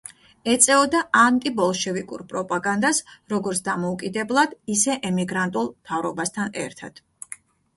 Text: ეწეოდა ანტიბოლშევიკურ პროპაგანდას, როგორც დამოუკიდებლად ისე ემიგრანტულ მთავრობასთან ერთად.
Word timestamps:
ეწეოდა 0.51 1.01
ანტიბოლშევიკურ 1.23 2.23
პროპაგანდას, 2.31 3.01
როგორც 3.33 3.61
დამოუკიდებლად 3.69 4.57
ისე 4.77 4.97
ემიგრანტულ 5.11 5.71
მთავრობასთან 5.77 6.59
ერთად. 6.65 7.03